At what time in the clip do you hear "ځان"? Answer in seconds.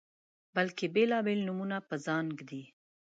2.05-2.25